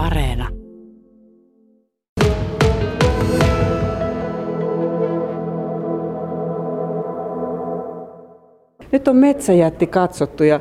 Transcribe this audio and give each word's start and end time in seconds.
Areena. 0.00 0.48
Nyt 8.92 9.08
on 9.08 9.16
metsäjätti 9.16 9.86
katsottu 9.86 10.44
ja 10.44 10.60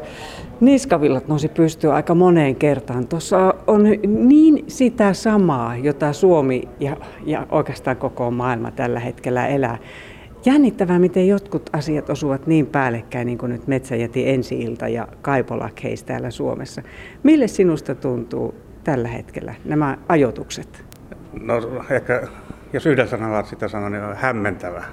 niskavillat 0.59 1.27
nousi 1.27 1.47
pystyä 1.47 1.93
aika 1.93 2.15
moneen 2.15 2.55
kertaan. 2.55 3.07
Tuossa 3.07 3.53
on 3.67 3.83
niin 4.07 4.63
sitä 4.67 5.13
samaa, 5.13 5.77
jota 5.77 6.13
Suomi 6.13 6.63
ja, 6.79 6.97
ja 7.25 7.47
oikeastaan 7.51 7.97
koko 7.97 8.31
maailma 8.31 8.71
tällä 8.71 8.99
hetkellä 8.99 9.47
elää. 9.47 9.77
Jännittävää, 10.45 10.99
miten 10.99 11.27
jotkut 11.27 11.69
asiat 11.73 12.09
osuvat 12.09 12.47
niin 12.47 12.65
päällekkäin, 12.65 13.25
niin 13.25 13.37
kuin 13.37 13.51
nyt 13.51 13.67
Metsäjäti 13.67 14.29
ensi-ilta 14.29 14.87
ja 14.87 15.07
Kaipolakheis 15.21 16.03
täällä 16.03 16.31
Suomessa. 16.31 16.81
Mille 17.23 17.47
sinusta 17.47 17.95
tuntuu 17.95 18.68
tällä 18.83 19.07
hetkellä 19.07 19.55
nämä 19.65 19.97
ajoitukset? 20.09 20.85
No 21.41 21.83
ehkä, 21.89 22.27
jos 22.73 22.85
yhdellä 22.85 23.09
sanalla 23.09 23.43
sitä 23.43 23.67
sanon, 23.67 23.91
niin 23.91 24.03
on 24.03 24.15
hämmentävä. 24.15 24.83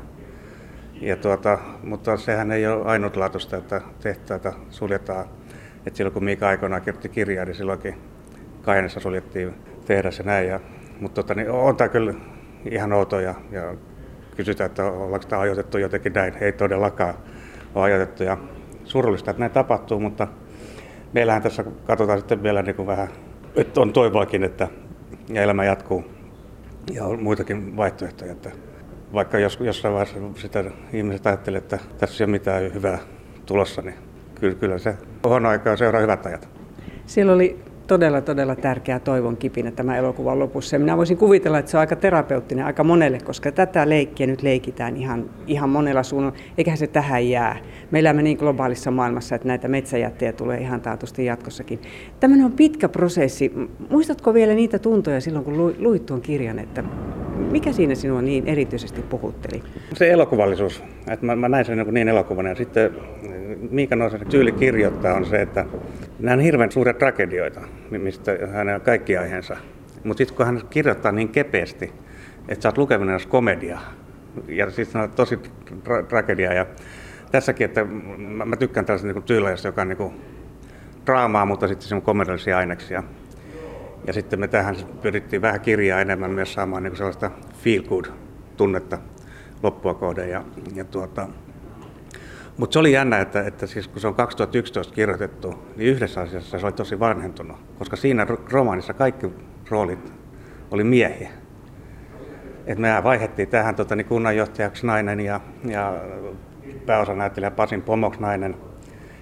Ja 1.00 1.16
tuota, 1.16 1.58
mutta 1.82 2.16
sehän 2.16 2.50
ei 2.50 2.66
ole 2.66 2.84
ainutlaatuista, 2.84 3.56
että 3.56 3.80
tehtaita 4.00 4.52
suljetaan. 4.70 5.24
Et 5.86 5.96
silloin 5.96 6.14
kun 6.14 6.24
Miika 6.24 6.48
aikoinaan 6.48 6.82
kirjoitti 6.82 7.08
kirjaa, 7.08 7.44
niin 7.44 7.54
silloinkin 7.54 7.94
Kainessa 8.62 9.00
suljettiin 9.00 9.54
tehdas 9.86 10.18
ja 10.18 10.24
näin. 10.24 10.48
Ja, 10.48 10.60
mutta 11.00 11.22
tota, 11.22 11.34
niin 11.34 11.50
on 11.50 11.76
tämä 11.76 11.88
kyllä 11.88 12.14
ihan 12.70 12.92
outo 12.92 13.20
ja, 13.20 13.34
ja 13.50 13.74
kysytään, 14.36 14.70
että 14.70 14.84
ollaanko 14.84 15.28
tämä 15.28 15.42
ajoitettu 15.42 15.78
jotenkin 15.78 16.12
näin. 16.12 16.34
Ei 16.40 16.52
todellakaan 16.52 17.14
ole 17.74 17.84
ajoitettu 17.84 18.22
ja 18.22 18.38
surullista, 18.84 19.30
että 19.30 19.40
näin 19.40 19.52
tapahtuu, 19.52 20.00
mutta 20.00 20.28
meillähän 21.12 21.42
tässä 21.42 21.64
katsotaan 21.84 22.18
sitten 22.18 22.42
vielä 22.42 22.62
niin 22.62 22.76
kuin 22.76 22.86
vähän, 22.86 23.08
että 23.56 23.80
on 23.80 23.92
toivoakin, 23.92 24.44
että 24.44 24.68
ja 25.28 25.42
elämä 25.42 25.64
jatkuu 25.64 26.04
ja 26.92 27.04
on 27.04 27.22
muitakin 27.22 27.76
vaihtoehtoja. 27.76 28.32
Että 28.32 28.50
vaikka 29.12 29.38
jos, 29.38 29.58
jossain 29.60 29.94
vaiheessa 29.94 30.20
sitä 30.34 30.64
ihmiset 30.92 31.26
ajattelee, 31.26 31.58
että 31.58 31.78
tässä 31.98 32.24
ei 32.24 32.26
ole 32.26 32.30
mitään 32.30 32.74
hyvää 32.74 32.98
tulossa, 33.46 33.82
niin 33.82 33.94
kyllä, 34.34 34.54
kyllä 34.54 34.78
se 34.78 34.96
huono 35.24 35.48
aikaa 35.48 35.76
seuraa 35.76 36.00
hyvät 36.00 36.26
ajat. 36.26 36.48
Siellä 37.06 37.32
oli 37.32 37.58
todella, 37.86 38.20
todella 38.20 38.56
tärkeä 38.56 38.98
toivon 38.98 39.36
kipinä 39.36 39.70
tämä 39.70 39.96
elokuvan 39.96 40.38
lopussa. 40.38 40.76
Ja 40.76 40.80
minä 40.80 40.96
voisin 40.96 41.16
kuvitella, 41.16 41.58
että 41.58 41.70
se 41.70 41.76
on 41.76 41.80
aika 41.80 41.96
terapeuttinen 41.96 42.66
aika 42.66 42.84
monelle, 42.84 43.18
koska 43.24 43.52
tätä 43.52 43.88
leikkiä 43.88 44.26
nyt 44.26 44.42
leikitään 44.42 44.96
ihan, 44.96 45.30
ihan 45.46 45.70
monella 45.70 46.02
suunnalla, 46.02 46.36
eiköhän 46.58 46.78
se 46.78 46.86
tähän 46.86 47.28
jää. 47.28 47.56
Me 47.90 47.98
elämme 47.98 48.22
niin 48.22 48.36
globaalissa 48.36 48.90
maailmassa, 48.90 49.34
että 49.34 49.48
näitä 49.48 49.68
metsäjättejä 49.68 50.32
tulee 50.32 50.58
ihan 50.58 50.80
taatusti 50.80 51.24
jatkossakin. 51.24 51.78
Tämmöinen 52.20 52.46
on 52.46 52.52
pitkä 52.52 52.88
prosessi. 52.88 53.52
Muistatko 53.90 54.34
vielä 54.34 54.54
niitä 54.54 54.78
tuntoja 54.78 55.20
silloin, 55.20 55.44
kun 55.44 55.74
luit 55.78 56.06
tuon 56.06 56.20
kirjan, 56.20 56.58
että 56.58 56.84
mikä 57.50 57.72
siinä 57.72 57.94
sinua 57.94 58.22
niin 58.22 58.46
erityisesti 58.46 59.02
puhutteli? 59.02 59.62
Se 59.94 60.10
elokuvallisuus. 60.10 60.82
Että 61.10 61.26
mä, 61.26 61.36
mä 61.36 61.48
näin 61.48 61.64
sen 61.64 61.86
niin 61.90 62.08
elokuvana. 62.08 62.48
Ja 62.48 62.54
sitten 62.54 62.90
Miika 63.70 63.96
Noosen 63.96 64.26
tyyli 64.30 64.52
kirjoittaa 64.52 65.14
on 65.14 65.26
se, 65.26 65.42
että 65.42 65.64
nämä 66.18 66.34
on 66.34 66.40
hirveän 66.40 66.72
suuria 66.72 66.94
tragedioita, 66.94 67.60
mistä 67.90 68.32
hän 68.52 68.68
on 68.68 68.80
kaikki 68.80 69.16
aiheensa. 69.16 69.56
Mutta 70.04 70.18
sitten 70.18 70.36
kun 70.36 70.46
hän 70.46 70.60
kirjoittaa 70.70 71.12
niin 71.12 71.28
kepeästi, 71.28 71.92
että 72.48 72.62
sä 72.62 72.68
oot 72.68 72.78
lukeminen 72.78 73.20
komedia, 73.28 73.78
ja 74.48 74.70
siis 74.70 74.96
on 74.96 75.10
tosi 75.10 75.36
tra- 75.70 76.06
tragedia. 76.08 76.52
Ja 76.52 76.66
tässäkin, 77.32 77.64
että 77.64 77.84
mä, 78.18 78.44
mä 78.44 78.56
tykkään 78.56 78.86
tällaisesta 78.86 79.12
niin 79.12 79.22
tyyliä, 79.22 79.54
joka 79.64 79.82
on 79.82 79.88
niin 79.88 80.22
draamaa, 81.06 81.46
mutta 81.46 81.68
sitten 81.68 81.88
se 81.88 81.94
on 81.94 82.02
komediallisia 82.02 82.58
aineksia. 82.58 83.02
Ja 84.06 84.12
sitten 84.12 84.40
me 84.40 84.48
tähän 84.48 84.76
pyrittiin 85.02 85.42
vähän 85.42 85.60
kirjaa 85.60 86.00
enemmän 86.00 86.30
myös 86.30 86.52
saamaan 86.52 86.82
niin 86.82 86.96
sellaista 86.96 87.30
feel 87.62 87.82
good 87.82 88.04
tunnetta 88.56 88.98
loppua 89.62 89.94
kohden. 89.94 90.30
Ja, 90.30 90.44
ja 90.74 90.84
tuota, 90.84 91.28
mutta 92.56 92.72
se 92.72 92.78
oli 92.78 92.92
jännä, 92.92 93.20
että, 93.20 93.42
että 93.42 93.66
siis 93.66 93.88
kun 93.88 94.00
se 94.00 94.06
on 94.06 94.14
2011 94.14 94.94
kirjoitettu, 94.94 95.54
niin 95.76 95.90
yhdessä 95.90 96.20
asiassa 96.20 96.58
se 96.58 96.66
oli 96.66 96.72
tosi 96.72 97.00
vanhentunut, 97.00 97.56
koska 97.78 97.96
siinä 97.96 98.26
romaanissa 98.52 98.94
kaikki 98.94 99.26
roolit 99.70 100.12
oli 100.70 100.84
miehiä. 100.84 101.30
Et 102.66 102.78
me 102.78 102.88
vaihdettiin 103.04 103.48
tähän 103.48 103.74
tota, 103.74 103.96
niin 103.96 104.06
kunnanjohtajaksi 104.06 104.86
nainen 104.86 105.20
ja, 105.20 105.40
ja 105.64 105.94
pääosanäyttelijä 106.86 107.50
Pasin 107.50 107.82
pomoksi 107.82 108.20
nainen. 108.20 108.56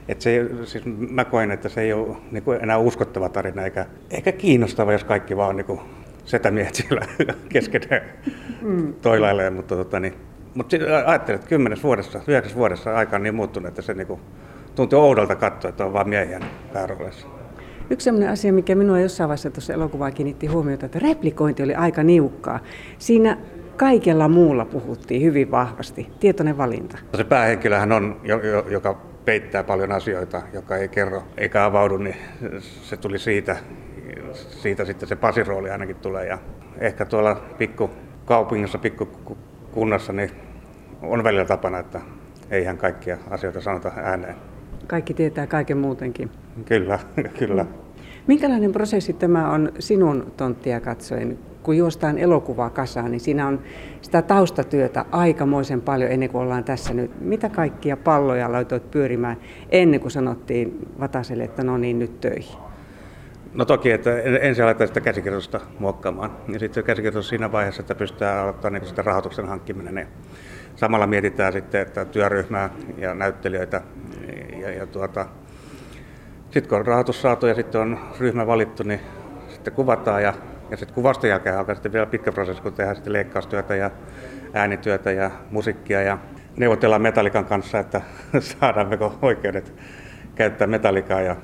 Et 0.09 0.21
se, 0.21 0.51
siis 0.65 0.85
mä 1.11 1.25
koen, 1.25 1.51
että 1.51 1.69
se 1.69 1.81
ei 1.81 1.93
ole 1.93 2.17
niin 2.31 2.43
kuin 2.43 2.63
enää 2.63 2.79
uskottava 2.79 3.29
tarina 3.29 3.63
eikä, 3.63 3.87
eikä 4.11 4.33
kiinnostava, 4.33 4.93
jos 4.93 5.05
kaikki 5.05 5.37
vaan 5.37 5.57
niin 5.57 5.81
setämiehet 6.25 6.75
siellä 6.75 7.07
keskenään 7.49 8.03
mm. 8.63 8.95
toilailee. 8.95 9.51
Mutta 9.51 9.77
tota, 9.77 10.01
niin, 10.01 10.15
mutta 10.55 10.77
ajattelin, 11.07 11.37
että 11.37 11.49
kymmenes 11.49 11.83
vuodessa, 11.83 12.21
yhdeksäs 12.27 12.57
vuodessa 12.57 12.97
aika 12.97 13.17
on 13.17 13.23
niin 13.23 13.35
muuttunut, 13.35 13.69
että 13.69 13.83
se 13.83 13.95
niinku 13.95 14.21
tuntuu 14.75 15.01
oudolta 15.01 15.37
katsoa, 15.37 15.69
että 15.69 15.85
on 15.85 15.93
vain 15.93 16.09
miehiä 16.09 16.41
päärooleissa. 16.73 17.27
Yksi 17.91 18.05
sellainen 18.05 18.31
asia, 18.31 18.53
mikä 18.53 18.75
minua 18.75 19.01
jossain 19.01 19.29
vaiheessa 19.29 19.51
tuossa 19.51 19.73
elokuvaa 19.73 20.11
kiinnitti 20.11 20.47
huomiota, 20.47 20.87
että 20.87 20.99
replikointi 20.99 21.63
oli 21.63 21.75
aika 21.75 22.03
niukkaa. 22.03 22.61
Siinä 22.99 23.37
kaikella 23.77 24.29
muulla 24.29 24.65
puhuttiin 24.65 25.23
hyvin 25.23 25.51
vahvasti. 25.51 26.09
Tietoinen 26.21 26.59
valinta. 26.59 26.99
Se 27.17 27.25
päähenkilöhän 27.25 27.93
on, 27.93 28.21
joka 28.71 29.01
peittää 29.25 29.65
paljon 29.65 29.93
asioita, 29.93 30.43
joka 30.53 30.77
ei 30.77 30.89
kerro 30.89 31.23
eikä 31.37 31.65
avaudu, 31.65 31.97
niin 31.97 32.17
se 32.83 32.97
tuli 32.97 33.19
siitä. 33.19 33.57
Siitä 34.35 34.85
sitten 34.85 35.09
se 35.09 35.17
pasirooli 35.17 35.71
ainakin 35.71 35.97
tulee. 35.97 36.27
Ja 36.27 36.39
ehkä 36.79 37.05
tuolla 37.05 37.35
pikku 37.59 37.91
kaupungissa, 38.25 38.79
pikku 38.79 39.09
kunnassa, 39.75 40.13
niin 40.13 40.31
on 41.03 41.25
välillä 41.25 41.45
tapana, 41.45 41.79
että 41.79 42.01
ei 42.51 42.63
ihan 42.63 42.79
kaikkia 42.79 43.19
asioita 43.31 43.61
sanota 43.61 43.93
ääneen. 43.97 44.35
Kaikki 44.87 45.15
tietää 45.15 45.47
kaiken 45.47 45.79
muutenkin. 45.79 46.31
Kyllä, 46.65 46.99
kyllä. 47.39 47.67
Minkälainen 48.27 48.73
prosessi 48.73 49.13
tämä 49.13 49.51
on 49.51 49.73
sinun 49.79 50.33
tonttia 50.37 50.81
katsoen? 50.81 51.39
Kun 51.63 51.77
juostaan 51.77 52.19
elokuvaa 52.19 52.71
kasaan, 52.71 53.11
niin 53.11 53.21
siinä 53.21 53.47
on 53.47 53.61
sitä 54.03 54.23
taustatyötä 54.23 55.05
aikamoisen 55.11 55.81
paljon 55.81 56.11
ennen 56.11 56.31
kuin 56.31 56.43
ollaan 56.43 56.65
tässä 56.65 56.95
nyt. 56.95 57.21
Mitä 57.21 57.49
kaikkia 57.49 57.97
palloja 57.97 58.53
laitoit 58.53 58.91
pyörimään 58.91 59.37
ennen 59.71 60.01
kuin 60.01 60.11
sanottiin 60.11 60.89
Vataselle, 61.01 61.45
että 61.45 61.65
no 61.65 61.79
niin, 61.79 61.99
nyt 61.99 62.21
töihin? 62.21 62.59
No 63.55 63.65
toki, 63.65 63.91
että 63.91 64.19
ensin 64.21 64.65
aletaan 64.65 64.89
sitä 64.89 65.01
käsikirjoitusta 65.01 65.61
muokkaamaan. 65.79 66.31
Ja 66.49 66.59
sitten 66.59 66.75
se 66.75 66.83
käsikirjoitus 66.83 67.29
siinä 67.29 67.53
vaiheessa, 67.53 67.83
että 67.83 67.95
pystytään 67.95 68.39
aloittamaan 68.39 68.81
niin 68.81 68.89
sitä 68.89 69.03
rahoituksen 69.03 69.47
hankkiminen. 69.49 69.99
Ja 69.99 70.07
samalla 70.77 71.07
mietitään 71.07 71.53
sitten, 71.53 71.81
että 71.81 72.05
työryhmää 72.05 72.71
ja 72.99 73.15
näyttelijöitä. 73.15 73.83
Ja, 74.61 74.71
ja 74.71 74.87
tuota, 74.87 75.27
sitten 76.51 76.69
kun 76.69 76.79
on 76.79 76.87
rahoitus 76.87 77.23
saatu 77.23 77.47
ja 77.47 77.55
sitten 77.55 77.81
on 77.81 77.99
ryhmä 78.21 78.47
valittu, 78.47 78.83
niin 78.83 79.01
sitten 79.49 79.73
kuvataan 79.73 80.23
ja, 80.23 80.35
ja 80.71 80.77
sitten 80.77 80.95
kuvasta 80.95 81.27
jälkeen 81.27 81.59
alkaa 81.59 81.75
sitten 81.75 81.93
vielä 81.93 82.07
pitkä 82.07 82.33
prosessi, 82.33 82.63
kun 82.63 82.73
tehdään 82.73 82.97
sitten 82.97 83.13
leikkaustyötä 83.13 83.75
ja 83.75 83.91
äänityötä 84.53 85.13
ja 85.13 85.31
musiikkia 85.51 86.03
ja 86.03 86.19
neuvotellaan 86.57 87.03
Metallikan 87.03 87.45
kanssa, 87.45 87.79
että 87.79 88.01
saadaanko 88.61 89.19
oikeudet 89.23 89.75
käyttää 90.35 90.67
Metallikaa 90.67 91.21
ja 91.21 91.37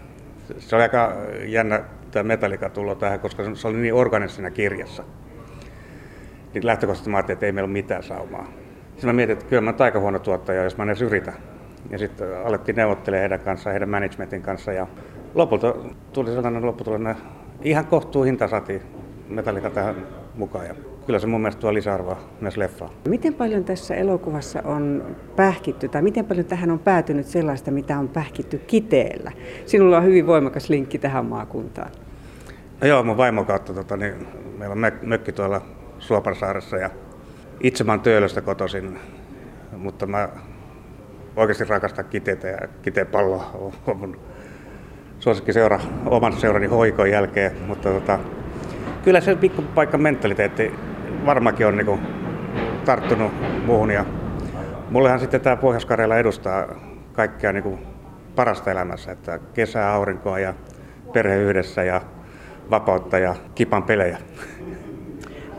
se 0.58 0.76
oli 0.76 0.82
aika 0.82 1.12
jännä 1.46 1.80
tämä 2.10 2.22
Metallica 2.22 2.68
tullut 2.68 2.98
tähän, 2.98 3.20
koska 3.20 3.54
se 3.54 3.68
oli 3.68 3.76
niin 3.76 3.94
organisena 3.94 4.50
kirjassa. 4.50 5.04
Niin 6.54 6.66
lähtökohtaisesti 6.66 7.10
mä 7.10 7.16
ajattelin, 7.16 7.36
että 7.36 7.46
ei 7.46 7.52
meillä 7.52 7.66
ole 7.66 7.72
mitään 7.72 8.02
saumaa. 8.02 8.44
Sitten 8.90 9.08
mä 9.08 9.12
mietin, 9.12 9.32
että 9.32 9.44
kyllä 9.44 9.62
mä 9.62 9.70
oon 9.70 9.82
aika 9.82 10.00
huono 10.00 10.18
tuottaja, 10.18 10.64
jos 10.64 10.76
mä 10.76 10.82
en 10.82 10.88
edes 10.88 11.02
yritä. 11.02 11.32
Ja 11.90 11.98
sitten 11.98 12.46
alettiin 12.46 12.76
neuvottelemaan 12.76 13.20
heidän 13.20 13.40
kanssaan, 13.40 13.72
heidän 13.72 13.88
managementin 13.88 14.42
kanssa. 14.42 14.72
Ja 14.72 14.86
lopulta 15.34 15.74
tuli 16.12 16.30
sellainen 16.30 16.66
lopputulos, 16.66 17.00
ihan 17.62 17.86
kohtuu 17.86 18.22
hinta 18.22 18.48
saatiin 18.48 18.82
Metallica 19.30 19.70
tähän 19.70 19.94
mukaan. 20.34 20.66
Ja 20.66 20.74
kyllä 21.06 21.18
se 21.18 21.26
mun 21.26 21.40
mielestä 21.40 21.60
tuo 21.60 21.74
lisäarvoa 21.74 22.18
myös 22.40 22.56
leffaan. 22.56 22.90
Miten 23.08 23.34
paljon 23.34 23.64
tässä 23.64 23.94
elokuvassa 23.94 24.62
on 24.64 25.16
pähkitty, 25.36 25.88
tai 25.88 26.02
miten 26.02 26.24
paljon 26.24 26.46
tähän 26.46 26.70
on 26.70 26.78
päätynyt 26.78 27.26
sellaista, 27.26 27.70
mitä 27.70 27.98
on 27.98 28.08
pähkitty 28.08 28.58
kiteellä? 28.58 29.32
Sinulla 29.66 29.96
on 29.96 30.04
hyvin 30.04 30.26
voimakas 30.26 30.68
linkki 30.68 30.98
tähän 30.98 31.24
maakuntaan. 31.24 31.90
No 32.80 32.88
joo, 32.88 33.02
mun 33.02 33.16
vaimon 33.16 33.46
kautta, 33.46 33.74
tota, 33.74 33.96
niin, 33.96 34.26
meillä 34.58 34.72
on 34.72 34.92
mökki 35.02 35.32
tuolla 35.32 35.60
Suoparsaaressa 35.98 36.76
ja 36.76 36.90
itse 37.60 37.84
mä 37.84 37.92
oon 37.92 38.00
Töölöstä 38.00 38.40
kotoisin, 38.40 38.98
mutta 39.76 40.06
mä 40.06 40.28
oikeasti 41.36 41.64
rakastan 41.64 42.04
kiteitä 42.04 42.48
ja 42.48 42.58
kitepalloa 42.82 43.72
on 43.86 43.96
mun 43.96 44.20
suosikki 45.18 45.52
seura, 45.52 45.80
oman 46.06 46.32
seurani 46.32 46.66
hoikon 46.66 47.10
jälkeen, 47.10 47.52
mutta 47.66 47.88
tota, 47.88 48.18
kyllä 49.02 49.20
se 49.20 49.36
pikkupaikka 49.36 49.98
mentaliteetti 49.98 50.74
varmaankin 51.26 51.66
on 51.66 51.76
niinku 51.76 51.98
tarttunut 52.84 53.32
muuhun. 53.66 53.90
Ja 53.90 54.04
mullehan 54.90 55.20
sitten 55.20 55.40
tämä 55.40 55.56
pohjois 55.56 55.86
edustaa 56.18 56.66
kaikkea 57.12 57.52
niinku 57.52 57.78
parasta 58.36 58.70
elämässä, 58.70 59.12
että 59.12 59.38
kesää, 59.54 59.92
aurinkoa 59.92 60.38
ja 60.38 60.54
perhe 61.12 61.36
yhdessä 61.36 61.82
ja 61.82 62.00
vapautta 62.70 63.18
ja 63.18 63.34
kipan 63.54 63.82
pelejä. 63.82 64.18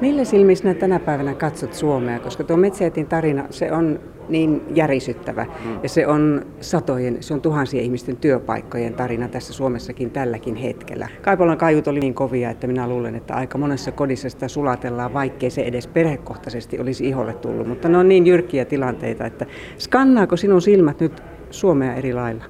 Millä 0.02 0.24
silmin 0.24 0.58
sinä 0.58 0.74
tänä 0.74 1.00
päivänä 1.00 1.34
katsot 1.34 1.74
Suomea? 1.74 2.20
Koska 2.20 2.44
tuo 2.44 2.58
Metsäjätin 2.58 3.08
tarina, 3.08 3.44
se 3.50 3.72
on 3.72 4.00
niin 4.30 4.62
järisyttävä. 4.76 5.46
Mm. 5.66 5.80
Ja 5.84 5.90
se 5.90 6.08
on 6.08 6.46
satojen, 6.62 7.18
se 7.20 7.34
on 7.34 7.42
tuhansien 7.42 7.84
ihmisten 7.84 8.18
työpaikkojen 8.18 8.94
tarina 8.94 9.28
tässä 9.28 9.54
Suomessakin 9.54 10.12
tälläkin 10.12 10.56
hetkellä. 10.56 11.08
Kaipolan 11.22 11.58
kaiut 11.58 11.88
oli 11.88 12.00
niin 12.00 12.14
kovia, 12.14 12.50
että 12.50 12.68
minä 12.68 12.88
luulen, 12.88 13.16
että 13.16 13.34
aika 13.34 13.58
monessa 13.58 13.92
kodissa 13.92 14.30
sitä 14.30 14.48
sulatellaan, 14.48 15.14
vaikkei 15.14 15.50
se 15.50 15.62
edes 15.62 15.88
perhekohtaisesti 15.88 16.80
olisi 16.80 17.08
iholle 17.08 17.34
tullut. 17.34 17.68
Mutta 17.68 17.90
ne 17.90 17.98
on 17.98 18.10
niin 18.10 18.28
jyrkkiä 18.28 18.66
tilanteita, 18.66 19.26
että 19.26 19.46
skannaako 19.78 20.38
sinun 20.38 20.62
silmät 20.62 21.00
nyt 21.00 21.24
Suomea 21.50 21.96
eri 21.96 22.14
lailla? 22.14 22.44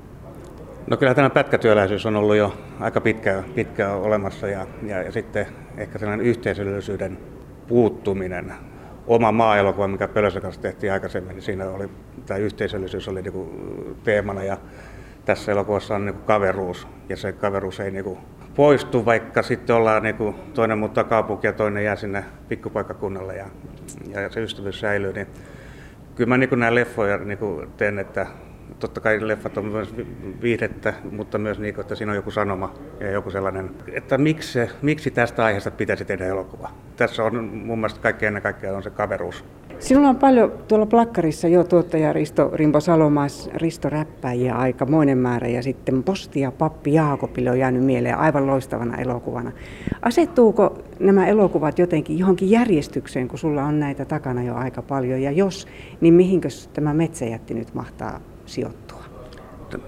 No 0.88 0.98
kyllä 0.98 1.14
tämä 1.14 1.30
pätkätyöläisyys 1.30 2.06
on 2.06 2.16
ollut 2.16 2.36
jo 2.36 2.54
aika 2.80 3.02
pitkään, 3.02 3.44
pitkään 3.56 3.98
olemassa 3.98 4.48
ja, 4.48 4.68
ja, 4.88 5.02
ja 5.02 5.12
sitten 5.12 5.46
ehkä 5.78 6.00
sellainen 6.00 6.26
yhteisöllisyyden 6.26 7.18
puuttuminen. 7.72 8.54
Oma 9.08 9.32
maa-elokuva, 9.32 9.88
mikä 9.88 10.08
Pölösen 10.08 10.42
kanssa 10.42 10.62
tehtiin 10.62 10.94
aikaisemmin, 10.94 11.36
niin 11.36 11.44
siinä 11.44 11.70
oli, 11.70 11.90
tämä 12.26 12.38
yhteisöllisyys 12.38 13.08
oli 13.08 13.22
niin 13.22 13.96
teemana 14.04 14.44
ja 14.44 14.58
tässä 15.26 15.52
elokuvassa 15.52 15.96
on 15.96 16.06
niin 16.06 16.16
kaveruus 16.16 16.88
ja 17.10 17.18
se 17.18 17.32
kaveruus 17.32 17.80
ei 17.80 17.92
niin 17.92 18.18
poistu, 18.56 19.06
vaikka 19.06 19.42
sitten 19.42 19.76
ollaan 19.76 20.04
niin 20.04 20.16
kuin, 20.16 20.36
toinen 20.54 20.78
muuttaa 20.78 21.04
kaupunki 21.04 21.48
ja 21.48 21.54
toinen 21.54 21.84
jää 21.84 21.96
sinne 21.96 22.26
pikkupaikkakunnalle 22.48 23.36
ja, 23.36 23.46
ja 24.10 24.30
se 24.30 24.42
ystävyys 24.42 24.80
säilyy. 24.80 25.14
Niin 25.14 25.28
kyllä 26.16 26.30
mä 26.30 26.38
niin 26.38 26.60
näin 26.60 26.76
leffoja 26.76 27.18
niin 27.18 27.40
teen, 27.78 28.00
että 28.00 28.28
totta 28.80 29.02
kai 29.02 29.28
leffat 29.28 29.58
on 29.58 29.66
myös 29.66 29.96
viihdettä, 30.42 30.94
mutta 31.12 31.38
myös 31.38 31.60
niin, 31.60 31.80
että 31.80 31.96
siinä 31.96 32.12
on 32.12 32.16
joku 32.16 32.32
sanoma 32.32 32.74
ja 33.00 33.12
joku 33.12 33.32
sellainen, 33.32 33.72
että 33.94 34.18
miksi, 34.18 34.60
miksi 34.82 35.12
tästä 35.12 35.46
aiheesta 35.46 35.72
pitäisi 35.72 36.06
tehdä 36.06 36.26
elokuva. 36.26 36.70
Tässä 36.96 37.24
on 37.24 37.44
mun 37.44 37.80
mielestä 37.80 38.00
kaikki 38.00 38.26
ennen 38.26 38.44
kaikkea 38.44 38.78
on 38.78 38.84
se 38.84 38.90
kaveruus. 38.90 39.44
Sinulla 39.80 40.10
on 40.10 40.16
paljon 40.16 40.52
tuolla 40.68 40.86
plakkarissa 40.86 41.48
jo 41.48 41.64
tuottaja 41.64 42.14
Risto 42.14 42.50
Rimpo 42.54 42.80
Salomaas, 42.80 43.50
Risto 43.54 43.90
Räppäjiä 43.90 44.56
aikamoinen 44.56 45.18
määrä 45.18 45.48
ja 45.48 45.64
sitten 45.64 46.04
Posti 46.04 46.40
ja 46.40 46.52
Pappi 46.52 46.94
Jaakopille 46.94 47.52
on 47.52 47.60
jäänyt 47.60 47.84
mieleen 47.84 48.18
aivan 48.18 48.48
loistavana 48.48 48.98
elokuvana. 48.98 49.52
Asettuuko 50.02 50.84
nämä 51.00 51.28
elokuvat 51.28 51.80
jotenkin 51.80 52.20
johonkin 52.20 52.52
järjestykseen, 52.52 53.28
kun 53.28 53.40
sulla 53.40 53.64
on 53.64 53.80
näitä 53.80 54.06
takana 54.06 54.44
jo 54.44 54.56
aika 54.56 54.82
paljon 54.82 55.22
ja 55.22 55.32
jos, 55.32 55.68
niin 56.02 56.14
mihinkö 56.14 56.48
tämä 56.74 56.94
metsäjätti 56.94 57.54
nyt 57.54 57.74
mahtaa 57.74 58.20
sijoittua? 58.52 59.04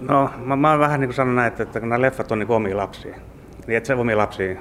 No, 0.00 0.30
mä, 0.44 0.56
mä 0.56 0.70
oon 0.70 0.80
vähän 0.80 1.00
niin 1.00 1.08
kuin 1.08 1.14
sanonut 1.14 1.36
näin, 1.36 1.48
että, 1.48 1.62
että 1.62 1.80
kun 1.80 1.88
nämä 1.88 2.02
leffat 2.02 2.32
on 2.32 2.38
niin 2.38 2.50
omia 2.50 2.76
lapsia, 2.76 3.16
niin 3.66 3.76
et 3.76 3.86
se 3.86 3.94
omia 3.94 4.18
lapsia 4.18 4.60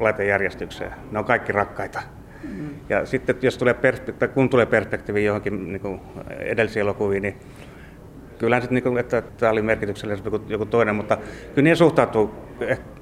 laita 0.00 0.22
järjestykseen. 0.22 0.92
Ne 1.10 1.18
on 1.18 1.24
kaikki 1.24 1.52
rakkaita. 1.52 2.02
Mm. 2.44 2.68
Ja 2.88 3.06
sitten 3.06 3.36
jos 3.42 3.58
tulee 3.58 3.74
perspekti- 3.74 4.28
kun 4.28 4.50
tulee 4.50 4.66
perspektiivi 4.66 5.24
johonkin 5.24 5.72
niin 5.72 5.80
kuin 5.80 6.00
edellisiin 6.38 6.80
elokuviin, 6.80 7.22
niin 7.22 7.36
kyllähän 8.38 8.62
sitten, 8.62 8.74
niin 8.74 8.82
kuin, 8.82 8.98
että 8.98 9.22
tämä 9.22 9.52
oli 9.52 9.62
merkityksellisempi 9.62 10.30
kuin 10.30 10.42
joku 10.48 10.66
toinen, 10.66 10.94
mutta 10.94 11.16
kyllä 11.54 11.64
niin 11.64 11.76
suhtautuu 11.76 12.34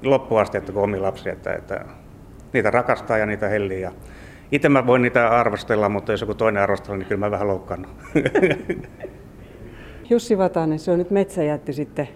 loppuun 0.03 0.41
asti, 0.41 0.59
että 0.59 0.73
kun 0.73 0.83
omia 0.83 1.03
lapsia, 1.03 1.33
että, 1.33 1.53
että 1.53 1.85
niitä 2.53 2.71
rakastaa 2.71 3.19
ja 3.19 3.27
niitä 3.27 3.49
hellii. 3.49 3.81
Ja 3.81 3.93
itse 4.53 4.69
mä 4.69 4.87
voin 4.87 5.03
niitä 5.03 5.29
arvostella, 5.29 5.89
mutta 5.89 6.13
jos 6.13 6.21
joku 6.21 6.35
toinen 6.35 6.63
arvostella, 6.63 6.97
niin 6.97 7.07
kyllä 7.07 7.19
mä 7.19 7.31
vähän 7.31 7.49
loukkaannut. 7.49 7.91
Jussi 10.11 10.39
Vatanen, 10.39 10.79
se 10.79 10.91
on 10.91 10.99
nyt 10.99 11.11
metsäjätti 11.11 11.73
sitten 11.73 12.09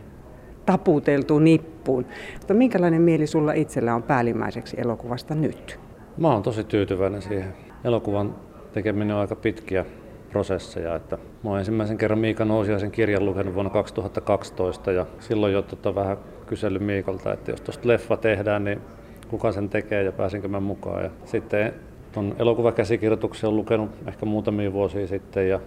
taputeltu 0.67 1.39
nippuun. 1.39 2.07
Mutta 2.39 2.55
minkälainen 2.55 3.03
mieli 3.03 3.27
sulla 3.27 3.53
itsellä 3.53 3.95
on 3.95 4.03
päällimmäiseksi 4.03 4.81
elokuvasta 4.81 5.35
nyt? 5.35 5.81
Mä 6.17 6.33
oon 6.33 6.43
tosi 6.43 6.65
tyytyväinen 6.65 7.23
siihen. 7.23 7.55
Elokuvan 7.85 8.35
tekeminen 8.73 9.15
on 9.15 9.21
aika 9.21 9.37
pitkiä 9.37 9.85
prosesseja. 10.31 10.97
Että 10.97 11.19
mä 11.45 11.51
oon 11.51 11.59
ensimmäisen 11.59 11.99
kerran 11.99 12.19
Miika 12.19 12.45
Nousiaisen 12.45 12.91
kirjan 12.91 13.27
lukenut 13.27 13.55
vuonna 13.55 13.71
2012 13.71 14.93
ja 14.93 15.07
silloin 15.21 15.53
jo 15.53 15.63
tota 15.63 15.95
vähän 15.95 16.17
kysellyt 16.47 16.83
Miikolta, 16.83 17.33
että 17.33 17.51
jos 17.51 17.61
tuosta 17.61 17.89
leffa 17.89 18.17
tehdään, 18.17 18.65
niin 18.65 18.81
kuka 19.29 19.53
sen 19.53 19.69
tekee 19.69 20.03
ja 20.03 20.13
pääsinkö 20.13 20.49
mä 20.49 20.61
mukaan. 20.61 21.05
Ja 21.05 21.11
sitten 21.25 21.75
tuon 22.13 22.37
elokuvakäsikirjoituksen 22.39 23.49
on 23.49 23.57
lukenut 23.57 23.91
ehkä 24.09 24.27
muutamia 24.27 24.73
vuosia 24.73 25.07
sitten 25.07 25.49
ja 25.49 25.61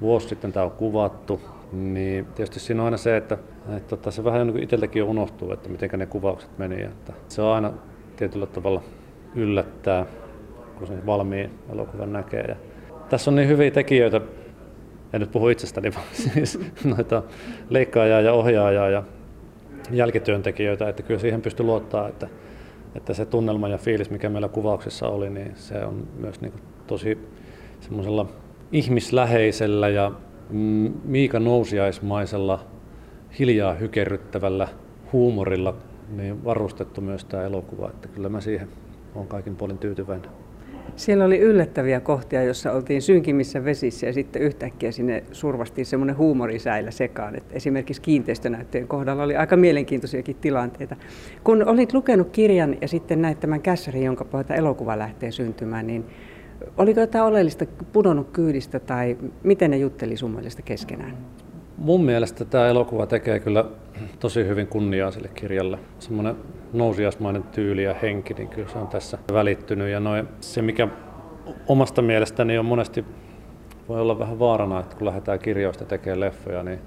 vuosi 0.00 0.28
sitten 0.28 0.52
tämä 0.52 0.66
on 0.66 0.70
kuvattu, 0.70 1.40
niin 1.72 2.24
tietysti 2.24 2.60
siinä 2.60 2.82
on 2.82 2.84
aina 2.84 2.96
se, 2.96 3.16
että, 3.16 3.38
että 3.76 3.88
tota, 3.88 4.10
se 4.10 4.24
vähän 4.24 4.46
niin 4.46 4.62
itseltäkin 4.62 5.02
unohtuu, 5.02 5.52
että 5.52 5.68
miten 5.68 5.90
ne 5.96 6.06
kuvaukset 6.06 6.58
meni. 6.58 6.82
Että 6.82 7.12
se 7.28 7.42
on 7.42 7.54
aina 7.54 7.72
tietyllä 8.16 8.46
tavalla 8.46 8.82
yllättää, 9.34 10.06
kun 10.78 10.86
se 10.86 11.06
valmiin 11.06 11.50
elokuvan 11.72 12.12
näkee. 12.12 12.44
Ja 12.48 12.56
tässä 13.08 13.30
on 13.30 13.34
niin 13.34 13.48
hyviä 13.48 13.70
tekijöitä, 13.70 14.20
en 15.12 15.20
nyt 15.20 15.30
puhu 15.30 15.48
itsestäni, 15.48 15.94
vaan 15.94 16.06
siis 16.34 16.60
noita 16.84 17.22
leikkaajaa 17.68 18.20
ja 18.20 18.32
ohjaajaa 18.32 18.88
ja 18.88 19.02
jälkityöntekijöitä, 19.90 20.88
että 20.88 21.02
kyllä 21.02 21.20
siihen 21.20 21.42
pystyy 21.42 21.66
luottaa, 21.66 22.08
että, 22.08 22.28
että 22.94 23.14
se 23.14 23.26
tunnelma 23.26 23.68
ja 23.68 23.78
fiilis, 23.78 24.10
mikä 24.10 24.28
meillä 24.28 24.48
kuvauksissa 24.48 25.08
oli, 25.08 25.30
niin 25.30 25.52
se 25.54 25.84
on 25.84 26.08
myös 26.18 26.40
niin 26.40 26.52
tosi 26.86 27.18
semmoisella 27.80 28.26
ihmisläheisellä 28.72 29.88
ja 29.88 30.12
mm, 30.50 30.92
Miika 31.04 31.40
Nousiaismaisella 31.40 32.64
hiljaa 33.38 33.74
hykerryttävällä 33.74 34.68
huumorilla 35.12 35.76
niin 36.16 36.44
varustettu 36.44 37.00
myös 37.00 37.24
tämä 37.24 37.42
elokuva, 37.42 37.88
että 37.88 38.08
kyllä 38.08 38.28
mä 38.28 38.40
siihen 38.40 38.68
olen 39.14 39.28
kaikin 39.28 39.56
puolin 39.56 39.78
tyytyväinen. 39.78 40.30
Siellä 40.96 41.24
oli 41.24 41.38
yllättäviä 41.38 42.00
kohtia, 42.00 42.42
jossa 42.42 42.72
oltiin 42.72 43.02
synkimmissä 43.02 43.64
vesissä 43.64 44.06
ja 44.06 44.12
sitten 44.12 44.42
yhtäkkiä 44.42 44.92
sinne 44.92 45.24
survastiin 45.32 45.86
semmoinen 45.86 46.16
huumorisäilä 46.16 46.90
sekaan. 46.90 47.36
Että 47.36 47.54
esimerkiksi 47.54 48.02
kiinteistönäyttöjen 48.02 48.88
kohdalla 48.88 49.22
oli 49.22 49.36
aika 49.36 49.56
mielenkiintoisiakin 49.56 50.36
tilanteita. 50.36 50.96
Kun 51.44 51.68
olit 51.68 51.94
lukenut 51.94 52.30
kirjan 52.30 52.76
ja 52.80 52.88
sitten 52.88 53.22
näit 53.22 53.40
tämän 53.40 53.62
kässärin, 53.62 54.04
jonka 54.04 54.24
pohjalta 54.24 54.54
elokuva 54.54 54.98
lähtee 54.98 55.30
syntymään, 55.30 55.86
niin 55.86 56.04
Oliko 56.76 57.00
jotain 57.00 57.24
oleellista 57.24 57.64
pudonnut 57.92 58.30
kyydistä 58.32 58.80
tai 58.80 59.16
miten 59.42 59.70
ne 59.70 59.76
jutteli 59.76 60.16
sun 60.16 60.30
mielestä 60.30 60.62
keskenään? 60.62 61.16
Mun 61.78 62.04
mielestä 62.04 62.44
tämä 62.44 62.68
elokuva 62.68 63.06
tekee 63.06 63.40
kyllä 63.40 63.64
tosi 64.18 64.46
hyvin 64.46 64.66
kunniaa 64.66 65.10
sille 65.10 65.28
kirjalle. 65.28 65.78
Semmoinen 65.98 66.36
nousiasmainen 66.72 67.42
tyyli 67.42 67.84
ja 67.84 67.94
henki, 68.02 68.34
niin 68.34 68.48
kyllä 68.48 68.68
se 68.68 68.78
on 68.78 68.88
tässä 68.88 69.18
välittynyt. 69.32 69.88
Ja 69.88 70.00
noin, 70.00 70.28
se, 70.40 70.62
mikä 70.62 70.88
omasta 71.68 72.02
mielestäni 72.02 72.58
on 72.58 72.64
monesti 72.64 73.04
voi 73.88 74.00
olla 74.00 74.18
vähän 74.18 74.38
vaarana, 74.38 74.80
että 74.80 74.96
kun 74.96 75.06
lähdetään 75.06 75.38
kirjoista 75.38 75.84
tekemään 75.84 76.20
leffoja, 76.20 76.62
niin 76.62 76.78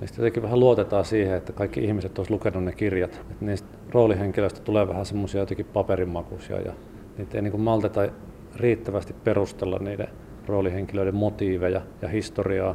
niistä 0.00 0.20
jotenkin 0.20 0.42
vähän 0.42 0.60
luotetaan 0.60 1.04
siihen, 1.04 1.36
että 1.36 1.52
kaikki 1.52 1.84
ihmiset 1.84 2.18
olisivat 2.18 2.40
lukenut 2.40 2.64
ne 2.64 2.72
kirjat. 2.72 3.20
Että 3.30 3.44
niistä 3.44 3.68
roolihenkilöistä 3.92 4.60
tulee 4.60 4.88
vähän 4.88 5.06
semmoisia 5.06 5.40
jotenkin 5.40 5.66
paperinmakuisia 5.66 6.60
ja 6.60 6.72
niitä 7.18 7.38
ei 7.38 7.42
niin 7.42 7.60
malteta 7.60 8.08
riittävästi 8.56 9.14
perustella 9.24 9.78
niiden 9.78 10.08
roolihenkilöiden 10.46 11.14
motiiveja 11.14 11.80
ja 12.02 12.08
historiaa 12.08 12.74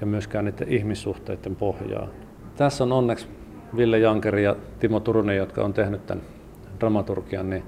ja 0.00 0.06
myöskään 0.06 0.44
niiden 0.44 0.68
ihmissuhteiden 0.68 1.56
pohjaa. 1.56 2.08
Tässä 2.56 2.84
on 2.84 2.92
onneksi 2.92 3.28
Ville 3.76 3.98
Jankeri 3.98 4.44
ja 4.44 4.56
Timo 4.78 5.00
Turunen, 5.00 5.36
jotka 5.36 5.64
on 5.64 5.74
tehnyt 5.74 6.06
tämän 6.06 6.24
dramaturgian, 6.80 7.50
niin 7.50 7.62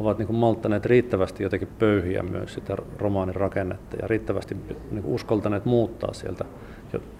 ovat 0.00 0.18
niin 0.18 0.34
malttaneet 0.34 0.86
riittävästi 0.86 1.42
jotenkin 1.42 1.68
pöyhiä 1.78 2.22
myös 2.22 2.54
sitä 2.54 2.76
romaanin 2.98 3.34
rakennetta 3.34 3.96
ja 4.02 4.08
riittävästi 4.08 4.56
niin 4.90 5.04
uskaltaneet 5.04 5.64
muuttaa 5.64 6.12
sieltä 6.12 6.44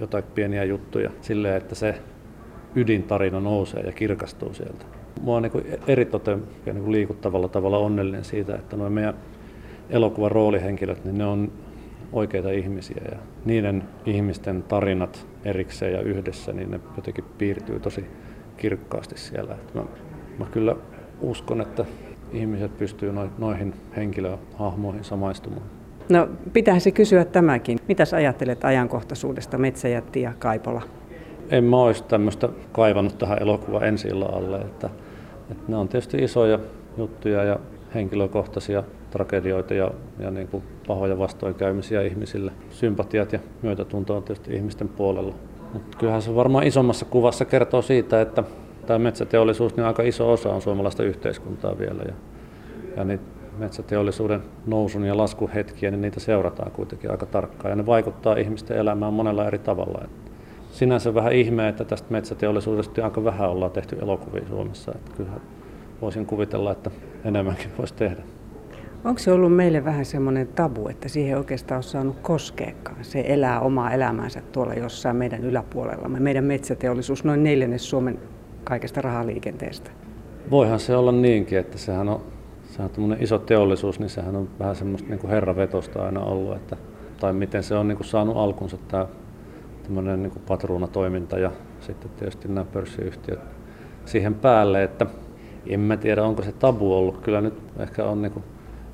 jotain 0.01 0.25
pieniä 0.35 0.65
juttuja 0.65 1.11
silleen, 1.21 1.57
että 1.57 1.75
se 1.75 1.95
ydintarina 2.75 3.41
nousee 3.41 3.83
ja 3.83 3.93
kirkastuu 3.93 4.55
sieltä. 4.55 5.02
Mua 5.21 5.37
on 5.37 5.43
niin 5.43 5.79
eritoten 5.87 6.43
niin 6.67 6.93
liikuttavalla 6.93 7.49
tavalla 7.49 7.79
onnellinen 7.79 8.25
siitä, 8.25 8.55
että 8.55 8.77
noin 8.77 8.93
meidän 8.93 9.15
elokuvan 9.91 10.31
roolihenkilöt, 10.31 11.05
niin 11.05 11.19
ne 11.19 11.25
on 11.27 11.53
oikeita 12.13 12.51
ihmisiä 12.51 13.03
ja 13.13 13.19
niiden 13.45 13.83
ihmisten 14.07 14.63
tarinat 14.63 15.27
erikseen 15.45 15.93
ja 15.93 16.01
yhdessä, 16.01 16.53
niin 16.53 16.71
ne 16.71 16.81
jotenkin 16.97 17.25
piirtyy 17.39 17.81
tosi 17.81 18.07
kirkkaasti 18.57 19.19
siellä. 19.19 19.57
Mä, 19.75 19.83
mä 20.39 20.45
kyllä 20.51 20.77
uskon, 21.21 21.61
että 21.61 21.85
ihmiset 22.33 22.79
pystyy 22.79 23.13
noihin 23.39 23.75
henkilöhahmoihin 23.97 25.05
samaistumaan. 25.05 25.67
No 26.09 26.29
pitää 26.53 26.79
se 26.79 26.91
kysyä 26.91 27.25
tämäkin. 27.25 27.79
Mitäs 27.89 28.15
ajattelet 28.15 28.65
ajankohtaisuudesta 28.65 29.59
Metsäjätti 29.59 30.23
ja 30.23 30.33
Kaipola? 30.39 30.83
En 31.51 31.65
mä 31.65 31.77
olisi 31.77 32.05
tämmöistä 32.05 32.49
kaivannut 32.73 33.19
tähän 33.19 33.43
elokuvan 33.43 33.85
ensi 33.85 34.11
alle. 34.11 34.57
Että, 34.57 34.91
että 35.51 35.65
ne 35.69 35.77
on 35.77 35.89
tietysti 35.89 36.17
isoja 36.17 36.59
juttuja 36.97 37.45
ja 37.45 37.59
henkilökohtaisia 37.95 38.83
tragedioita 39.11 39.75
ja, 39.75 39.91
ja 40.19 40.31
niin 40.31 40.49
kuin 40.49 40.63
pahoja 40.87 41.19
vastoinkäymisiä 41.19 42.03
ihmisille. 42.03 42.53
Sympatiat 42.71 43.33
ja 43.33 43.39
myötätunto 43.63 44.17
on 44.17 44.23
tietysti 44.23 44.55
ihmisten 44.55 44.89
puolella. 44.89 45.35
Mutta 45.73 45.99
kyllähän 45.99 46.23
se 46.23 46.35
varmaan 46.35 46.67
isommassa 46.67 47.05
kuvassa 47.05 47.45
kertoo 47.45 47.83
siitä, 47.83 48.21
että 48.21 48.45
Tämä 48.87 48.99
metsäteollisuus 48.99 49.77
niin 49.77 49.85
aika 49.85 50.03
iso 50.03 50.33
osa 50.33 50.55
on 50.55 50.63
suomalaista 50.63 51.03
yhteiskuntaa 51.03 51.79
vielä 51.79 52.03
ja, 52.03 52.15
ja 52.97 53.05
niitä 53.05 53.25
metsäteollisuuden 53.59 54.43
nousun 54.67 55.05
ja 55.05 55.17
laskuhetkiä, 55.17 55.91
niin 55.91 56.01
niitä 56.01 56.21
seurataan 56.21 56.71
kuitenkin 56.71 57.11
aika 57.11 57.27
tarkkaan 57.27 57.73
ja 57.73 57.77
ne 57.77 57.87
vaikuttaa 57.87 58.37
ihmisten 58.37 58.77
elämään 58.77 59.13
monella 59.13 59.47
eri 59.47 59.59
tavalla. 59.59 60.09
Sinänsä 60.73 61.15
vähän 61.15 61.33
ihmeä, 61.33 61.69
että 61.69 61.85
tästä 61.85 62.07
metsäteollisuudesta 62.11 63.05
aika 63.05 63.25
vähän 63.25 63.51
ollaan 63.51 63.71
tehty 63.71 63.99
elokuvia 64.03 64.49
Suomessa. 64.49 64.93
Että 64.95 65.11
kyllähän 65.17 65.41
voisin 66.03 66.27
kuvitella, 66.27 66.73
että 66.73 66.91
enemmänkin 67.25 67.71
voisi 67.79 67.95
tehdä. 67.95 68.23
Onko 69.05 69.19
se 69.19 69.33
ollut 69.33 69.57
meille 69.57 69.85
vähän 69.85 70.05
semmoinen 70.05 70.49
tabu, 70.49 70.89
että 70.89 71.09
siihen 71.09 71.39
oikeastaan 71.39 71.77
on 71.77 71.83
saanut 71.83 72.17
koskeekaan? 72.23 73.05
Se 73.05 73.25
elää 73.27 73.61
omaa 73.61 73.91
elämäänsä 73.91 74.43
tuolla 74.53 74.75
jossain 74.75 75.17
meidän 75.17 75.45
yläpuolella. 75.45 76.09
Meidän 76.09 76.45
metsäteollisuus 76.45 77.25
noin 77.25 77.45
neljännes 77.45 77.91
Suomen 77.91 78.19
kaikesta 78.65 79.01
rahaliikenteestä. 79.03 79.91
Voihan 80.51 80.81
se 80.81 80.97
olla 80.97 81.13
niinkin, 81.13 81.59
että 81.59 81.79
sehän 81.79 82.09
on, 82.09 82.21
sehän 82.65 82.91
on 82.99 83.17
iso 83.21 83.39
teollisuus, 83.39 84.01
niin 84.01 84.11
sehän 84.11 84.37
on 84.37 84.49
vähän 84.59 84.77
semmoista 84.77 85.09
niin 85.09 85.19
kuin 85.19 85.31
herravetosta 85.31 86.05
aina 86.05 86.21
ollut, 86.21 86.57
että, 86.57 86.77
tai 87.21 87.33
miten 87.33 87.63
se 87.63 87.75
on 87.75 87.89
niin 87.89 87.97
kuin 87.97 88.07
saanut 88.07 88.37
alkunsa 88.37 88.79
tämä 88.89 89.07
tämmöinen 89.83 90.23
niin 90.23 90.33
patruunatoiminta 90.49 91.39
ja 91.39 91.51
sitten 91.81 92.11
tietysti 92.11 92.49
nämä 92.49 92.65
pörssiyhtiöt 92.65 93.41
siihen 94.05 94.35
päälle, 94.35 94.83
että 94.83 95.07
en 95.67 95.81
mä 95.81 95.97
tiedä 95.97 96.25
onko 96.25 96.43
se 96.43 96.53
tabu 96.53 96.95
ollut. 96.95 97.21
Kyllä 97.21 97.41
nyt 97.41 97.55
ehkä 97.79 98.05
on 98.05 98.23
niin 98.23 98.33
kuin 98.33 98.45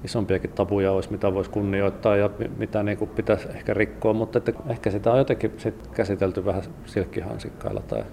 isompiakin 0.04 0.50
tabuja 0.50 0.92
olisi, 0.92 1.12
mitä 1.12 1.34
voisi 1.34 1.50
kunnioittaa 1.50 2.16
ja 2.16 2.30
mitä 2.58 2.82
niin 2.82 2.98
kuin 2.98 3.10
pitäisi 3.10 3.48
ehkä 3.48 3.74
rikkoa, 3.74 4.12
mutta 4.12 4.38
että 4.38 4.52
ehkä 4.68 4.90
sitä 4.90 5.12
on 5.12 5.18
jotenkin 5.18 5.52
sit 5.56 5.86
käsitelty 5.86 6.44
vähän 6.44 6.62
silkkihansikkailla 6.86 7.80
tai 7.80 8.04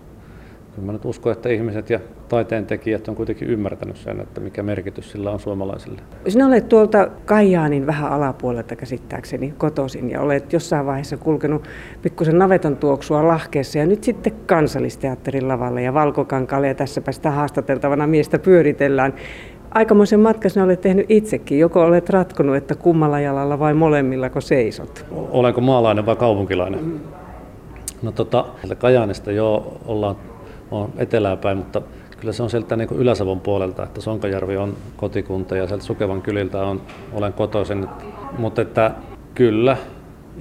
Kyllä 0.76 0.86
mä 0.86 0.92
nyt 0.92 1.06
uskon, 1.06 1.32
että 1.32 1.50
ihmiset 1.50 1.90
ja 1.90 2.00
taiteen 2.30 2.66
tekijät 2.66 3.08
on 3.08 3.16
kuitenkin 3.16 3.48
ymmärtänyt 3.48 3.98
sen, 3.98 4.20
että 4.20 4.42
mikä 4.42 4.64
merkitys 4.64 5.12
sillä 5.12 5.32
on 5.32 5.40
suomalaisille. 5.40 6.02
Sinä 6.28 6.48
olet 6.48 6.70
tuolta 6.70 7.08
Kajaanin 7.26 7.88
vähän 7.88 8.12
alapuolelta 8.12 8.76
käsittääkseni 8.76 9.54
kotoisin 9.58 10.12
ja 10.12 10.22
olet 10.22 10.54
jossain 10.54 10.86
vaiheessa 10.86 11.18
kulkenut 11.18 11.68
pikkusen 12.02 12.38
navetan 12.38 12.78
tuoksua 12.78 13.28
lahkeessa 13.28 13.80
ja 13.80 13.86
nyt 13.86 14.04
sitten 14.04 14.34
kansallisteatterin 14.46 15.48
lavalla 15.48 15.82
ja 15.82 15.94
valkokankaalle 15.94 16.68
ja 16.68 16.76
tässäpä 16.76 17.12
sitä 17.12 17.32
haastateltavana 17.32 18.08
miestä 18.08 18.40
pyöritellään. 18.40 19.14
Aikamoisen 19.72 20.20
matkan 20.20 20.52
sinä 20.52 20.66
olet 20.66 20.82
tehnyt 20.82 21.06
itsekin. 21.10 21.60
Joko 21.60 21.82
olet 21.82 22.10
ratkonut, 22.10 22.56
että 22.56 22.76
kummalla 22.76 23.20
jalalla 23.20 23.60
vai 23.60 23.74
molemmilla, 23.74 24.30
kun 24.30 24.42
seisot? 24.42 25.06
Olenko 25.12 25.62
maalainen 25.62 26.06
vai 26.06 26.16
kaupunkilainen? 26.16 27.02
No 28.02 28.12
tota, 28.12 28.46
Kajaanista 28.78 29.32
jo 29.32 29.78
ollaan 29.86 30.16
on 30.72 30.90
etelään 30.98 31.38
päin, 31.38 31.58
mutta 31.58 31.82
kyllä 32.20 32.34
se 32.34 32.44
on 32.44 32.50
sieltä 32.50 32.76
niin 32.76 32.90
Ylä-Savon 32.96 33.40
puolelta, 33.40 33.84
että 33.84 34.02
Sonkajärvi 34.02 34.58
on 34.58 34.74
kotikunta 34.98 35.58
ja 35.58 35.68
sieltä 35.68 35.86
Sukevan 35.86 36.22
kyliltä 36.22 36.62
on, 36.62 36.82
olen 37.14 37.34
kotoisin. 37.34 37.88
Mutta 38.38 38.62
että 38.62 38.92
kyllä 39.36 39.78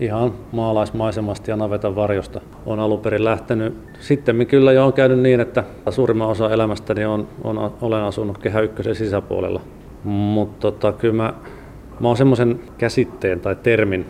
ihan 0.00 0.32
maalaismaisemasta 0.52 1.50
ja 1.50 1.56
navetan 1.56 1.96
varjosta 1.96 2.40
on 2.66 2.80
alun 2.80 3.00
perin 3.00 3.24
lähtenyt. 3.24 3.74
Sitten 4.00 4.46
kyllä 4.46 4.72
jo 4.72 4.86
on 4.86 4.92
käynyt 4.92 5.18
niin, 5.18 5.40
että 5.40 5.64
suurimman 5.90 6.28
osa 6.28 6.50
elämästäni 6.50 7.04
on, 7.04 7.28
on, 7.44 7.74
olen 7.80 8.02
asunut 8.02 8.38
Kehä 8.38 8.60
Ykkösen 8.60 8.94
sisäpuolella. 8.94 9.60
Mutta 10.04 10.60
tota, 10.60 10.92
kyllä 10.92 11.14
mä, 11.14 11.34
mä 12.00 12.08
oon 12.08 12.16
semmoisen 12.16 12.60
käsitteen 12.78 13.40
tai 13.40 13.56
termin 13.62 14.06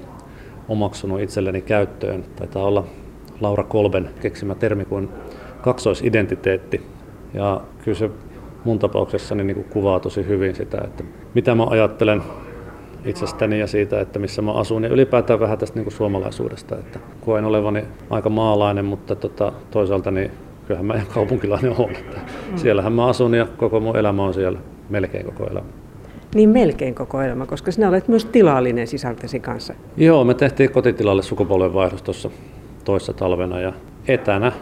omaksunut 0.69 1.21
itselleni 1.21 1.61
käyttöön. 1.63 2.25
Taitaa 2.37 2.65
olla 2.65 2.85
Laura 3.41 3.65
Kolben 3.65 4.11
keksimä 4.21 4.55
termi 4.55 4.85
kuin 4.85 5.09
kaksoisidentiteetti. 5.65 6.83
Ja 7.35 7.61
kyllä 7.85 7.99
se 7.99 8.11
mun 8.65 8.79
tapauksessani 8.79 9.45
niin 9.45 9.55
kuin 9.55 9.67
kuvaa 9.71 10.01
tosi 10.01 10.27
hyvin 10.27 10.55
sitä, 10.55 10.79
että 10.85 11.05
mitä 11.35 11.55
mä 11.55 11.67
ajattelen 11.71 12.23
itsestäni 13.05 13.61
ja 13.61 13.67
siitä, 13.67 14.01
että 14.01 14.19
missä 14.19 14.43
mä 14.43 14.53
asun 14.53 14.85
ja 14.85 14.89
ylipäätään 14.89 15.41
vähän 15.41 15.59
tästä 15.59 15.77
niin 15.77 15.85
kuin 15.85 15.95
suomalaisuudesta. 15.95 16.75
Että 16.75 16.99
koen 17.21 17.45
olevani 17.45 17.85
aika 18.11 18.31
maalainen, 18.31 18.85
mutta 18.85 19.15
tota, 19.15 19.53
toisaalta 19.71 20.11
niin 20.11 20.31
kyllähän 20.67 20.87
mä 20.87 20.95
ihan 20.95 21.07
kaupunkilainen 21.15 21.75
olen. 21.79 21.97
Että 21.97 22.21
mm. 22.51 22.57
Siellähän 22.57 22.93
mä 22.93 23.07
asun 23.07 23.35
ja 23.35 23.47
koko 23.57 23.81
mun 23.81 23.97
elämä 23.97 24.25
on 24.25 24.35
siellä, 24.35 24.59
melkein 24.91 25.25
koko 25.25 25.45
elämä. 25.51 25.67
Niin 26.35 26.49
melkein 26.49 26.95
koko 26.95 27.23
elämä, 27.23 27.47
koska 27.47 27.73
sinä 27.73 27.89
olet 27.89 28.09
myös 28.09 28.25
tilallinen 28.25 28.87
sisältäsi 28.87 29.41
kanssa. 29.41 29.75
Joo, 29.97 30.25
me 30.25 30.35
tehtiin 30.35 30.71
kotitilalle 30.71 31.23
sukupolvenvaihdos 31.23 32.03
tuossa 32.03 32.31
toissa 32.85 33.13
talvena 33.13 33.61
ja 33.61 33.73
etänä 34.09 34.53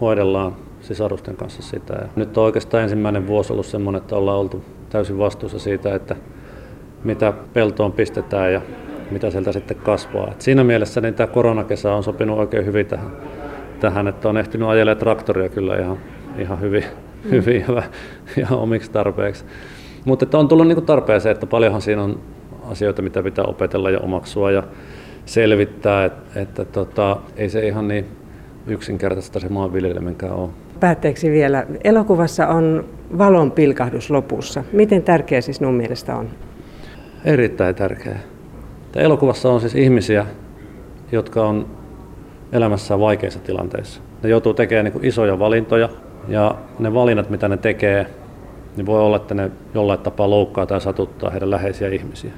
hoidellaan 0.00 0.56
sisarusten 0.80 1.36
kanssa 1.36 1.62
sitä. 1.62 1.94
Ja 1.94 2.08
nyt 2.16 2.38
on 2.38 2.44
oikeastaan 2.44 2.82
ensimmäinen 2.82 3.26
vuosi 3.26 3.52
ollut 3.52 3.66
semmoinen, 3.66 4.02
että 4.02 4.16
ollaan 4.16 4.38
oltu 4.38 4.64
täysin 4.90 5.18
vastuussa 5.18 5.58
siitä, 5.58 5.94
että 5.94 6.16
mitä 7.04 7.32
peltoon 7.52 7.92
pistetään 7.92 8.52
ja 8.52 8.60
mitä 9.10 9.30
sieltä 9.30 9.52
sitten 9.52 9.76
kasvaa. 9.76 10.28
Et 10.30 10.40
siinä 10.40 10.64
mielessä 10.64 11.00
niin 11.00 11.14
tämä 11.14 11.26
koronakesä 11.26 11.94
on 11.94 12.02
sopinut 12.02 12.38
oikein 12.38 12.66
hyvin 12.66 12.86
tähän, 12.86 13.10
tähän 13.80 14.08
että 14.08 14.28
on 14.28 14.36
ehtinyt 14.36 14.68
ajelemaan 14.68 14.98
traktoria 14.98 15.48
kyllä 15.48 15.78
ihan, 15.78 15.98
ihan 16.38 16.60
hyvin, 16.60 16.84
mm. 17.24 17.30
hyvin 17.30 17.64
ja, 17.68 17.82
ja 18.36 18.56
omiksi 18.56 18.90
tarpeeksi. 18.90 19.44
Mutta 20.04 20.38
on 20.38 20.48
tullut 20.48 20.66
niinku 20.66 20.80
tarpeeseen, 20.80 21.32
että 21.32 21.46
paljonhan 21.46 21.82
siinä 21.82 22.02
on 22.02 22.20
asioita, 22.70 23.02
mitä 23.02 23.22
pitää 23.22 23.44
opetella 23.44 23.90
ja 23.90 24.00
omaksua 24.00 24.50
ja 24.50 24.62
selvittää, 25.24 26.04
että, 26.04 26.40
että 26.40 26.64
tota, 26.64 27.16
ei 27.36 27.48
se 27.48 27.66
ihan 27.66 27.88
niin 27.88 28.06
yksinkertaista 28.70 29.40
se 29.40 29.48
maanviljeleminen 29.48 30.32
on. 30.32 30.50
Päätteeksi 30.80 31.30
vielä, 31.30 31.66
elokuvassa 31.84 32.48
on 32.48 32.84
valon 33.18 33.50
pilkahdus 33.50 34.10
lopussa. 34.10 34.64
Miten 34.72 35.02
tärkeä 35.02 35.40
siis 35.40 35.56
sinun 35.56 35.74
mielestä 35.74 36.16
on? 36.16 36.28
Erittäin 37.24 37.74
tärkeä. 37.74 38.18
Tämä 38.92 39.04
elokuvassa 39.04 39.50
on 39.50 39.60
siis 39.60 39.74
ihmisiä, 39.74 40.26
jotka 41.12 41.46
on 41.46 41.66
elämässään 42.52 43.00
vaikeissa 43.00 43.40
tilanteissa. 43.40 44.00
Ne 44.22 44.28
joutuu 44.28 44.54
tekemään 44.54 44.92
niin 44.92 45.04
isoja 45.04 45.38
valintoja 45.38 45.88
ja 46.28 46.54
ne 46.78 46.94
valinnat, 46.94 47.30
mitä 47.30 47.48
ne 47.48 47.56
tekee, 47.56 48.06
niin 48.76 48.86
voi 48.86 49.00
olla, 49.00 49.16
että 49.16 49.34
ne 49.34 49.50
jollain 49.74 50.00
tapaa 50.00 50.30
loukkaa 50.30 50.66
tai 50.66 50.80
satuttaa 50.80 51.30
heidän 51.30 51.50
läheisiä 51.50 51.88
ihmisiä. 51.88 52.32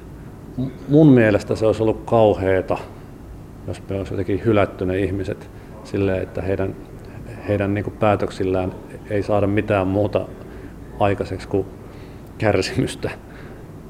Mun 0.89 1.11
mielestä 1.11 1.55
se 1.55 1.65
olisi 1.65 1.83
ollut 1.83 2.01
kauheeta, 2.05 2.77
jos 3.67 3.81
me 3.89 3.97
olisi 3.97 4.13
jotenkin 4.13 4.41
hylätty 4.45 4.85
ne 4.85 4.99
ihmiset 4.99 5.49
sille, 5.83 6.17
että 6.17 6.41
heidän, 6.41 6.75
heidän 7.47 7.73
niin 7.73 7.83
kuin 7.83 7.97
päätöksillään 7.99 8.73
ei 9.09 9.23
saada 9.23 9.47
mitään 9.47 9.87
muuta 9.87 10.27
aikaiseksi 10.99 11.47
kuin 11.47 11.65
kärsimystä. 12.37 13.11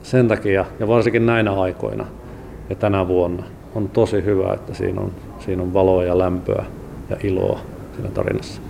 Sen 0.04 0.28
takia, 0.28 0.66
ja 0.80 0.88
varsinkin 0.88 1.26
näinä 1.26 1.62
aikoina 1.62 2.06
ja 2.70 2.76
tänä 2.76 3.08
vuonna, 3.08 3.44
on 3.76 3.90
tosi 3.90 4.26
hyvä, 4.26 4.54
että 4.54 4.74
siinä 4.74 5.02
on, 5.02 5.12
siinä 5.40 5.64
on 5.64 5.74
valoa 5.74 6.04
ja 6.04 6.18
lämpöä 6.18 6.66
ja 7.10 7.18
iloa 7.24 7.60
siinä 7.96 8.10
tarinassa. 8.10 8.62